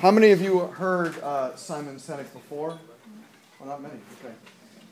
[0.00, 2.78] How many of you heard uh, Simon Sinek before?
[3.58, 3.94] Well, not many.
[4.20, 4.34] Okay.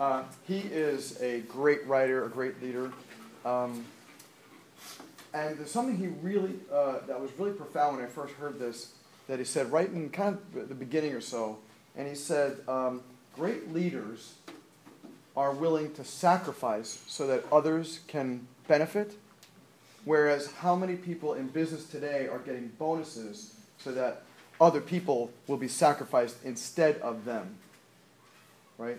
[0.00, 2.90] Uh, he is a great writer, a great leader.
[3.44, 3.84] Um,
[5.34, 8.94] and there's something he really, uh, that was really profound when I first heard this,
[9.28, 11.58] that he said right in kind of the beginning or so.
[11.96, 13.02] And he said, um,
[13.36, 14.36] great leaders
[15.36, 19.12] are willing to sacrifice so that others can benefit.
[20.06, 24.22] Whereas, how many people in business today are getting bonuses so that
[24.60, 27.56] other people will be sacrificed instead of them?
[28.78, 28.98] Right?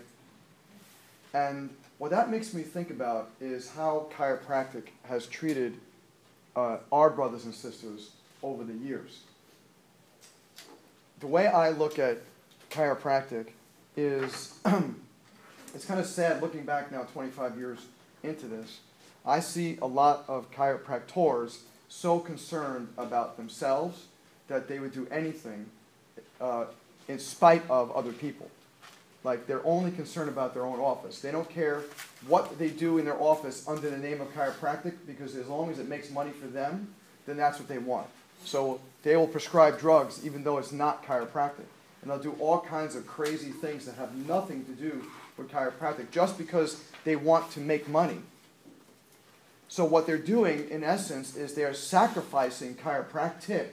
[1.34, 5.74] And what that makes me think about is how chiropractic has treated
[6.54, 8.10] uh, our brothers and sisters
[8.42, 9.20] over the years.
[11.20, 12.18] The way I look at
[12.70, 13.48] chiropractic
[13.96, 14.58] is
[15.74, 17.78] it's kind of sad looking back now 25 years
[18.22, 18.80] into this.
[19.24, 24.06] I see a lot of chiropractors so concerned about themselves
[24.48, 25.66] that they would do anything
[26.40, 26.64] uh,
[27.08, 28.50] in spite of other people.
[29.24, 31.20] Like they're only concerned about their own office.
[31.20, 31.82] They don't care
[32.28, 35.78] what they do in their office under the name of chiropractic because as long as
[35.78, 36.94] it makes money for them,
[37.26, 38.06] then that's what they want.
[38.44, 41.66] So they will prescribe drugs even though it's not chiropractic.
[42.02, 45.04] And they'll do all kinds of crazy things that have nothing to do
[45.36, 48.18] with chiropractic just because they want to make money.
[49.68, 53.70] So what they're doing, in essence, is they are sacrificing chiropractic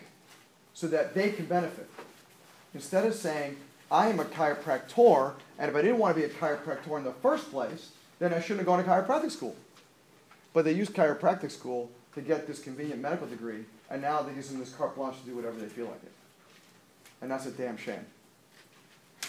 [0.73, 1.89] so that they can benefit.
[2.73, 3.57] Instead of saying,
[3.91, 7.11] I am a chiropractor, and if I didn't want to be a chiropractor in the
[7.11, 9.55] first place, then I shouldn't have gone to chiropractic school.
[10.53, 14.59] But they use chiropractic school to get this convenient medical degree, and now they're using
[14.59, 16.11] this carte blanche to do whatever they feel like it.
[17.21, 18.05] And that's a damn shame.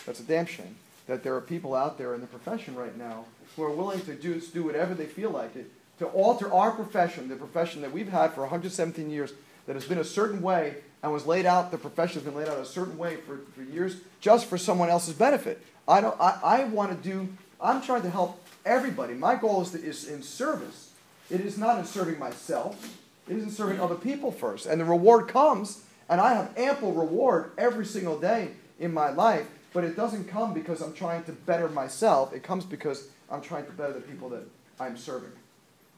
[0.07, 3.27] That's a damn shame that there are people out there in the profession right now
[3.57, 7.29] who are willing to do, do whatever they feel like it to alter our profession,
[7.29, 9.33] the profession that we've had for 117 years,
[9.67, 12.49] that has been a certain way and was laid out, the profession has been laid
[12.49, 15.65] out a certain way for, for years just for someone else's benefit.
[15.87, 17.29] I, don't, I, I want to do,
[17.61, 19.15] I'm trying to help everybody.
[19.15, 20.93] My goal is, to, is in service.
[21.31, 22.99] It is not in serving myself.
[23.29, 24.67] It is in serving other people first.
[24.67, 29.47] And the reward comes, and I have ample reward every single day in my life,
[29.73, 32.33] but it doesn't come because I'm trying to better myself.
[32.33, 34.43] It comes because I'm trying to better the people that
[34.81, 35.33] I'm serving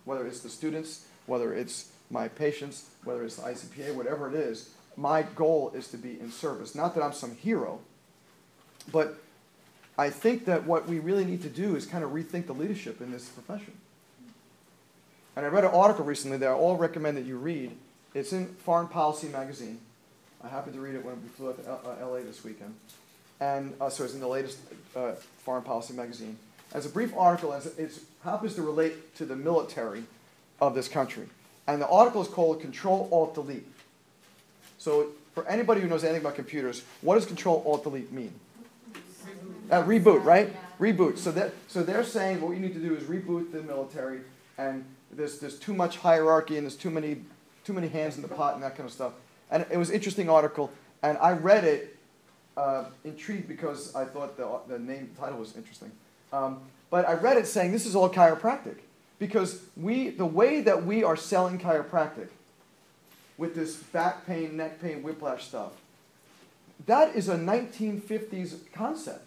[0.07, 4.71] whether it's the students, whether it's my patients, whether it's the ICPA, whatever it is,
[4.97, 6.75] my goal is to be in service.
[6.75, 7.81] Not that I'm some hero,
[8.91, 9.19] but
[9.99, 13.01] I think that what we really need to do is kind of rethink the leadership
[13.01, 13.73] in this profession.
[15.35, 17.77] And I read an article recently that I all recommend that you read.
[18.15, 19.81] It's in Foreign Policy magazine.
[20.43, 22.75] I happened to read it when we flew out to LA uh, this weekend.
[23.41, 24.59] And uh, so it's in the latest
[24.95, 26.39] uh, Foreign Policy magazine.
[26.73, 30.05] As a brief article, it happens to relate to the military
[30.61, 31.29] of this country.
[31.67, 33.67] And the article is called Control Alt Delete.
[34.79, 38.33] So, for anybody who knows anything about computers, what does Control Alt Delete mean?
[39.71, 40.55] Uh, reboot, right?
[40.79, 41.19] Reboot.
[41.19, 44.21] So that so they're saying what you need to do is reboot the military,
[44.59, 47.23] and there's there's too much hierarchy and there's too many
[47.65, 49.13] too many hands in the pot and that kind of stuff.
[49.51, 50.71] And it was an interesting article,
[51.03, 51.97] and I read it
[52.57, 55.91] uh, intrigued because I thought the the name the title was interesting.
[56.33, 56.61] Um,
[56.91, 58.77] but I read it saying this is all chiropractic.
[59.19, 62.29] Because we, the way that we are selling chiropractic
[63.39, 65.73] with this back pain, neck pain, whiplash stuff,
[66.85, 69.27] that is a 1950s concept,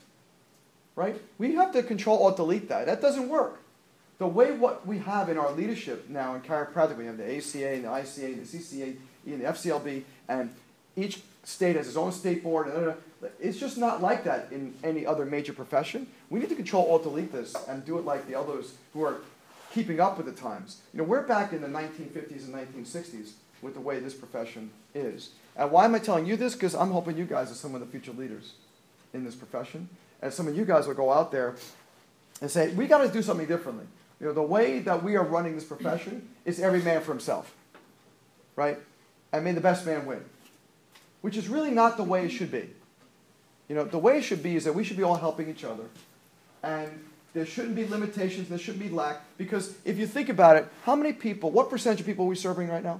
[0.95, 1.19] right?
[1.37, 2.85] We have to control or delete that.
[2.85, 3.59] That doesn't work.
[4.19, 7.73] The way what we have in our leadership now in chiropractic, we have the ACA
[7.73, 8.95] and the ICA and the CCA
[9.25, 10.53] and the FCLB, and
[10.95, 12.95] each state has its own state board.
[13.39, 16.07] It's just not like that in any other major profession.
[16.29, 19.21] We need to control alt delete this and do it like the others who are
[19.73, 20.81] keeping up with the times.
[20.93, 23.31] You know, we're back in the 1950s and 1960s
[23.61, 25.31] with the way this profession is.
[25.55, 26.53] And why am I telling you this?
[26.53, 28.53] Because I'm hoping you guys are some of the future leaders
[29.13, 29.89] in this profession.
[30.21, 31.55] And some of you guys will go out there
[32.41, 33.85] and say, we got to do something differently.
[34.19, 37.53] You know, the way that we are running this profession is every man for himself,
[38.55, 38.77] right?
[39.31, 40.23] And may the best man win
[41.21, 42.69] which is really not the way it should be.
[43.67, 45.63] You know, the way it should be is that we should be all helping each
[45.63, 45.83] other.
[46.63, 49.21] And there shouldn't be limitations, there shouldn't be lack.
[49.37, 52.35] Because if you think about it, how many people, what percentage of people are we
[52.35, 52.99] serving right now?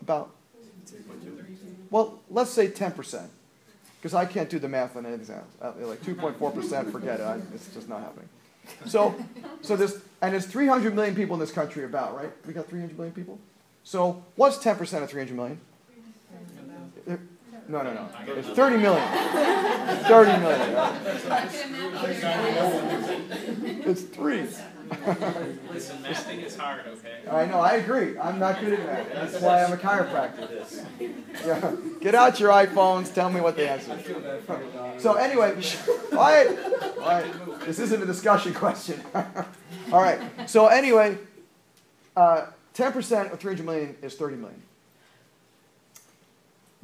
[0.00, 0.30] About?
[1.90, 3.26] Well, let's say 10%.
[4.00, 5.40] Because I can't do the math on anything.
[5.60, 7.22] Uh, like 2.4%, forget it.
[7.22, 8.28] I, it's just not happening.
[8.86, 9.14] So,
[9.62, 12.30] so there's, and there's 300 million people in this country about, right?
[12.46, 13.38] We got 300 million people?
[13.82, 15.60] So what's 10% of 300 million?
[17.68, 18.08] No, no, no.
[18.26, 19.08] It's 30 million.
[20.04, 20.94] 30 million.
[23.86, 24.46] It's three.
[25.72, 27.22] Listen, mathing is hard, okay?
[27.30, 28.18] I know, I agree.
[28.18, 29.32] I'm not good at math.
[29.32, 30.84] That's why I'm a chiropractor.
[31.46, 31.76] Yeah.
[32.00, 35.02] Get out your iPhones, tell me what the answer is.
[35.02, 35.56] So anyway,
[36.12, 36.58] all right,
[37.00, 37.60] all right.
[37.60, 39.00] This isn't a discussion question.
[39.14, 40.20] all right.
[40.46, 41.16] So anyway,
[42.16, 44.62] uh, 10% of 300 million is 30 million.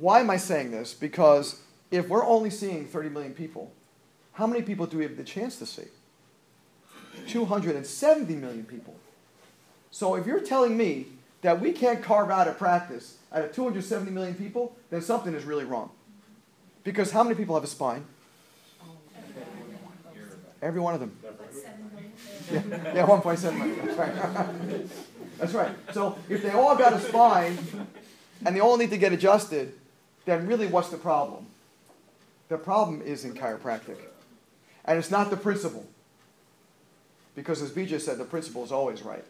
[0.00, 0.94] Why am I saying this?
[0.94, 1.60] Because
[1.90, 3.70] if we're only seeing 30 million people,
[4.32, 5.88] how many people do we have the chance to see?
[7.28, 8.94] 270 million people.
[9.90, 11.06] So if you're telling me
[11.42, 15.44] that we can't carve out a practice out of 270 million people, then something is
[15.44, 15.90] really wrong.
[16.82, 18.06] Because how many people have a spine?
[20.62, 21.18] Every one of them.
[22.50, 22.62] Yeah,
[22.94, 23.86] yeah 1.7 million.
[23.86, 24.86] That's right.
[25.38, 25.72] That's right.
[25.92, 27.58] So if they all got a spine
[28.46, 29.74] and they all need to get adjusted,
[30.24, 31.46] then really what's the problem?
[32.48, 33.96] The problem is in chiropractic.
[34.84, 35.86] And it's not the principle.
[37.34, 39.24] Because as BJ said, the principle is always right.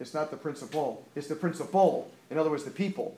[0.00, 2.10] It's not the principle, it's the principle.
[2.30, 3.16] In other words, the people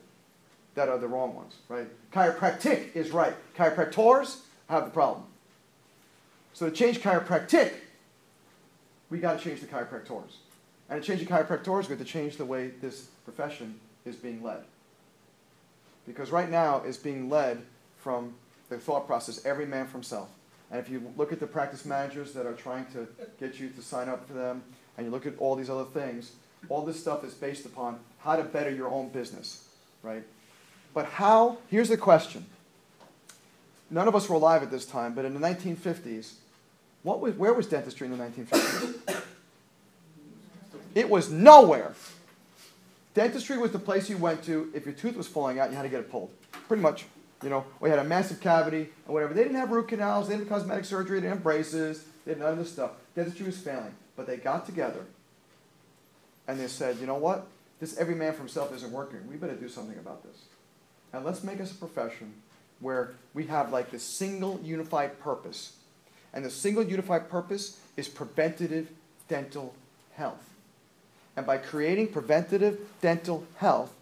[0.73, 1.87] that are the wrong ones, right?
[2.11, 3.35] Chiropractic is right.
[3.55, 5.25] Chiropractors have the problem.
[6.53, 7.73] So to change chiropractic,
[9.09, 10.37] we got to change the chiropractors.
[10.89, 14.41] And to change the chiropractors, we have to change the way this profession is being
[14.41, 14.63] led.
[16.07, 17.61] Because right now it's being led
[17.99, 18.33] from
[18.69, 20.29] the thought process, every man for himself.
[20.71, 23.07] And if you look at the practice managers that are trying to
[23.39, 24.63] get you to sign up for them,
[24.97, 26.31] and you look at all these other things,
[26.69, 29.67] all this stuff is based upon how to better your own business,
[30.03, 30.23] right?
[30.93, 32.45] But how, here's the question.
[33.89, 36.33] None of us were alive at this time, but in the 1950s,
[37.03, 39.21] what was, where was dentistry in the 1950s?
[40.95, 41.93] it was nowhere.
[43.13, 45.83] Dentistry was the place you went to if your tooth was falling out, you had
[45.83, 46.31] to get it pulled.
[46.67, 47.05] Pretty much.
[47.43, 49.33] You know, we had a massive cavity or whatever.
[49.33, 52.31] They didn't have root canals, they didn't have cosmetic surgery, they didn't have braces, they
[52.31, 52.91] had none of this stuff.
[53.15, 53.93] Dentistry was failing.
[54.15, 55.05] But they got together
[56.47, 57.47] and they said, you know what?
[57.79, 59.27] This every man for himself isn't working.
[59.27, 60.37] We better do something about this.
[61.13, 62.33] And let's make us a profession
[62.79, 65.73] where we have like this single unified purpose.
[66.33, 68.89] And the single unified purpose is preventative
[69.27, 69.73] dental
[70.13, 70.47] health.
[71.35, 73.93] And by creating preventative dental health,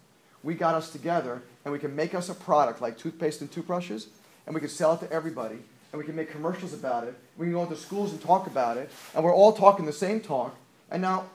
[0.42, 4.08] we got us together and we can make us a product like toothpaste and toothbrushes,
[4.46, 5.58] and we can sell it to everybody,
[5.92, 7.14] and we can make commercials about it.
[7.36, 10.20] We can go into schools and talk about it, and we're all talking the same
[10.20, 10.56] talk.
[10.90, 11.26] And now,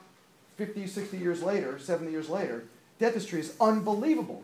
[0.56, 2.64] 50, 60 years later, 70 years later,
[2.98, 4.42] dentistry is unbelievable.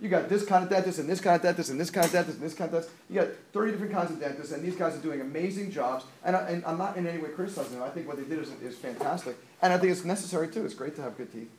[0.00, 2.12] You got this kind of dentist, and this kind of dentist, and this kind of
[2.12, 2.94] dentist, and this kind of dentist.
[3.10, 6.06] You got 30 different kinds of dentists, and these guys are doing amazing jobs.
[6.24, 7.82] And, I, and I'm not in any way criticizing them.
[7.82, 9.36] I think what they did is, is fantastic.
[9.60, 10.64] And I think it's necessary too.
[10.64, 11.50] It's great to have good teeth.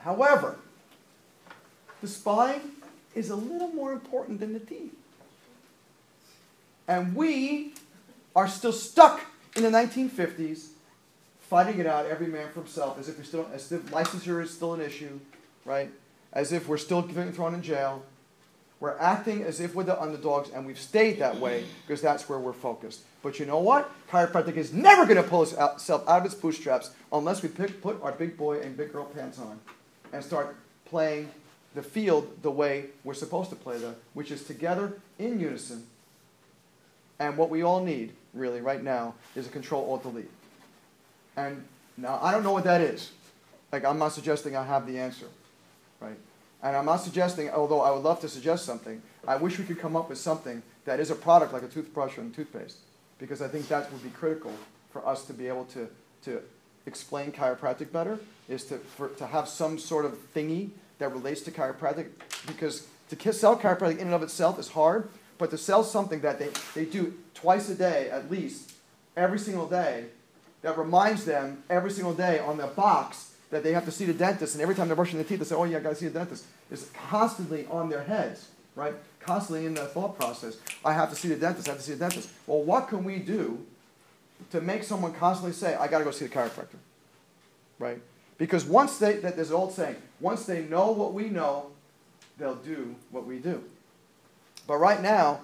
[0.00, 0.58] However,
[2.02, 2.60] the spine
[3.14, 4.94] is a little more important than the teeth.
[6.86, 7.74] And we
[8.36, 9.22] are still stuck
[9.56, 10.68] in the 1950s,
[11.40, 14.74] fighting it out, every man for himself, as if, still, as if licensure is still
[14.74, 15.20] an issue,
[15.64, 15.90] right?
[16.32, 18.02] As if we're still getting thrown in jail.
[18.80, 22.38] We're acting as if we're the underdogs, and we've stayed that way because that's where
[22.38, 23.02] we're focused.
[23.22, 23.88] But you know what?
[24.10, 28.02] Chiropractic is never going to pull itself out of its bootstraps unless we pick, put
[28.02, 29.60] our big boy and big girl pants on
[30.12, 31.28] and start playing
[31.74, 35.86] the field the way we're supposed to play them, which is together in unison.
[37.18, 40.30] And what we all need, really, right now, is a control alt delete.
[41.36, 41.64] And
[41.96, 43.12] now I don't know what that is.
[43.70, 45.26] Like I'm not suggesting I have the answer,
[46.02, 46.18] right?
[46.62, 49.80] And I'm not suggesting, although I would love to suggest something, I wish we could
[49.80, 52.78] come up with something that is a product like a toothbrush and toothpaste,
[53.18, 54.52] because I think that would be critical
[54.92, 55.88] for us to be able to,
[56.24, 56.40] to
[56.86, 58.18] explain chiropractic better,
[58.48, 62.08] is to, for, to have some sort of thingy that relates to chiropractic
[62.46, 66.38] because to sell chiropractic in and of itself is hard, but to sell something that
[66.38, 68.72] they, they do twice a day at least,
[69.16, 70.06] every single day,
[70.62, 74.14] that reminds them every single day on their box that they have to see the
[74.14, 76.08] dentist, and every time they're brushing their teeth, they say, oh yeah, I gotta see
[76.08, 78.94] the dentist, It's constantly on their heads, right?
[79.20, 80.56] Constantly in their thought process.
[80.82, 82.30] I have to see the dentist, I have to see the dentist.
[82.46, 83.64] Well, what can we do
[84.50, 86.78] to make someone constantly say, I gotta go see the chiropractor,
[87.78, 88.00] right?
[88.38, 91.66] Because once they, that there's an old saying, once they know what we know,
[92.38, 93.62] they'll do what we do.
[94.66, 95.40] But right now,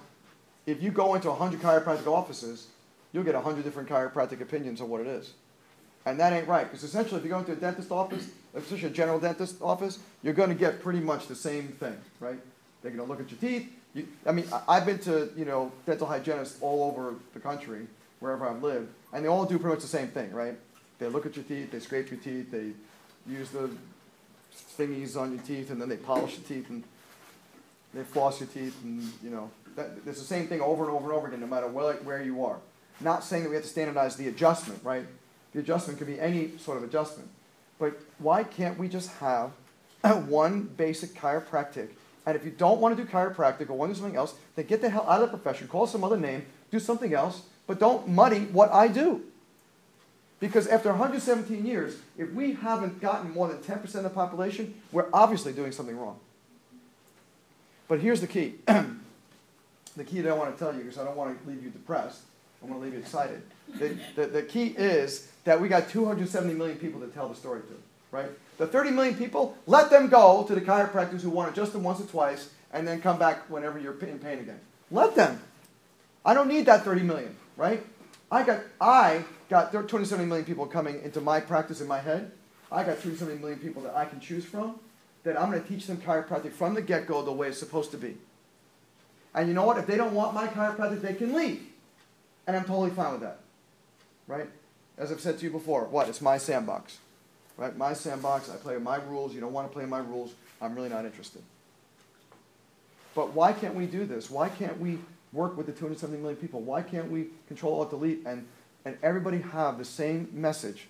[0.65, 2.67] if you go into 100 chiropractic offices,
[3.13, 5.33] you'll get 100 different chiropractic opinions of what it is.
[6.09, 6.63] And that ain't right.
[6.63, 10.33] Because essentially, if you go into a dentist office, especially a general dentist office, you're
[10.33, 12.39] going to get pretty much the same thing, right?
[12.81, 13.71] They're going to look at your teeth.
[13.93, 17.87] You, I mean, I've been to, you know, dental hygienists all over the country,
[18.19, 20.55] wherever I've lived, and they all do pretty much the same thing, right?
[20.99, 22.71] They look at your teeth, they scrape your teeth, they
[23.31, 23.69] use the
[24.77, 26.83] thingies on your teeth, and then they polish your teeth, and
[27.93, 31.05] they floss your teeth, and you know, that, it's the same thing over and over
[31.05, 32.57] and over again, no matter where, where you are.
[32.99, 35.05] Not saying that we have to standardize the adjustment, right?
[35.53, 37.29] The adjustment could be any sort of adjustment.
[37.79, 39.51] But why can't we just have
[40.27, 41.89] one basic chiropractic?
[42.25, 44.65] And if you don't want to do chiropractic or want to do something else, then
[44.65, 47.79] get the hell out of the profession, call some other name, do something else, but
[47.79, 49.23] don't muddy what I do.
[50.39, 55.07] Because after 117 years, if we haven't gotten more than 10% of the population, we're
[55.11, 56.19] obviously doing something wrong.
[57.87, 58.55] But here's the key.
[58.67, 61.69] the key that I want to tell you, because I don't want to leave you
[61.69, 62.21] depressed.
[62.61, 63.41] I want to leave you excited.
[63.77, 67.61] The, the, the key is that we got 270 million people to tell the story
[67.61, 67.75] to,
[68.11, 68.29] right?
[68.57, 71.83] The 30 million people, let them go to the chiropractors who want to adjust them
[71.83, 74.59] once or twice and then come back whenever you're in pain again.
[74.91, 75.41] Let them.
[76.25, 77.85] I don't need that 30 million, right?
[78.31, 82.31] I got, I got 270 million people coming into my practice in my head.
[82.71, 84.79] I got 270 million people that I can choose from
[85.23, 87.97] that I'm going to teach them chiropractic from the get-go the way it's supposed to
[87.97, 88.17] be.
[89.33, 89.77] And you know what?
[89.77, 91.61] If they don't want my chiropractic, they can leave.
[92.49, 93.41] And I'm totally fine with that.
[94.25, 94.49] Right?
[94.97, 96.09] As I've said to you before, what?
[96.09, 96.97] It's my sandbox.
[97.57, 97.77] Right?
[97.77, 99.35] My sandbox, I play my rules.
[99.35, 100.33] You don't want to play my rules.
[100.59, 101.43] I'm really not interested.
[103.13, 104.31] But why can't we do this?
[104.31, 104.97] Why can't we
[105.31, 106.61] work with the 270 million people?
[106.61, 108.47] Why can't we control alt delete and,
[108.83, 110.87] and everybody have the same message,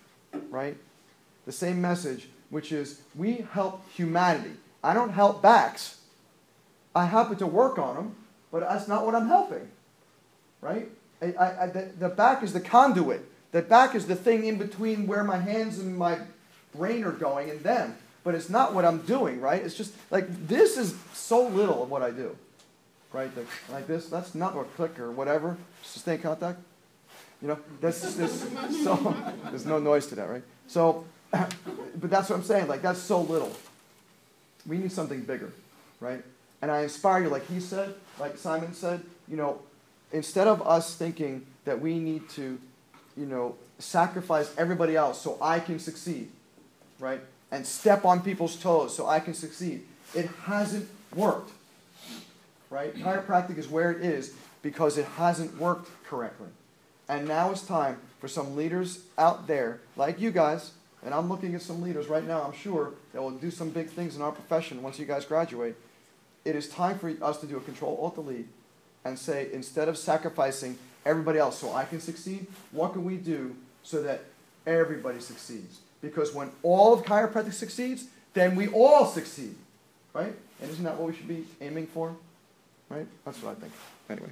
[0.50, 0.78] right?
[1.46, 4.54] The same message, which is we help humanity.
[4.82, 6.00] I don't help backs.
[6.96, 8.16] I happen to work on them,
[8.50, 9.68] but that's not what I'm helping,
[10.62, 10.89] right?
[11.22, 13.26] I, I, the, the back is the conduit.
[13.52, 16.20] The back is the thing in between where my hands and my
[16.76, 17.98] brain are going and them.
[18.24, 19.62] But it's not what I'm doing, right?
[19.62, 22.36] It's just like this is so little of what I do,
[23.12, 23.36] right?
[23.36, 26.60] Like, like this, that's not what click or whatever, just to stay in contact.
[27.42, 28.46] You know, that's this.
[28.84, 30.44] So there's no noise to that, right?
[30.68, 32.68] So, but that's what I'm saying.
[32.68, 33.52] Like that's so little.
[34.68, 35.52] We need something bigger,
[36.00, 36.24] right?
[36.62, 39.02] And I inspire you, like he said, like Simon said.
[39.30, 39.62] You know,
[40.12, 42.60] instead of us thinking that we need to,
[43.16, 46.30] you know, sacrifice everybody else so I can succeed,
[47.00, 47.22] right?
[47.51, 49.84] And step on people's toes so I can succeed.
[50.16, 51.51] It hasn't worked,
[52.70, 52.94] right?
[52.96, 56.50] Chiropractic is where it is because it hasn't worked correctly.
[57.08, 60.72] And now it's time for some leaders out there, like you guys,
[61.04, 63.89] and I'm looking at some leaders right now, I'm sure, that will do some big
[63.89, 65.75] things in our profession once you guys graduate.
[66.44, 68.48] It is time for us to do a control alt delete
[69.06, 73.56] and say, instead of sacrificing everybody else so I can succeed, what can we do
[73.84, 74.25] so that
[74.68, 75.79] everybody succeeds?
[76.01, 79.56] Because when all of chiropractic succeeds, then we all succeed.
[80.13, 80.34] Right?
[80.62, 82.15] And isn't that what we should be aiming for?
[82.89, 83.08] Right?
[83.25, 83.74] That's what I think.
[84.10, 84.32] Anyway.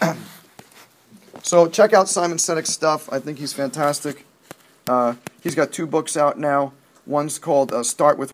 [1.42, 3.12] so check out Simon Sinek's stuff.
[3.12, 4.26] I think he's fantastic.
[4.86, 6.72] Uh, he's got two books out now.
[7.06, 8.24] One's called uh, Start with